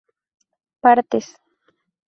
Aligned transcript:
partes 0.81 1.27